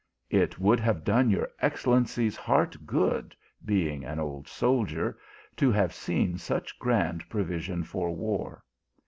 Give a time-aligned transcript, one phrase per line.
[0.41, 5.19] "It would have done your excellency s heart good, being 1 an old soldier,
[5.57, 8.63] to have seen such grand provision for war.